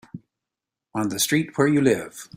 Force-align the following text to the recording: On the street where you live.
On 0.95 1.09
the 1.09 1.19
street 1.19 1.55
where 1.59 1.67
you 1.67 1.79
live. 1.79 2.27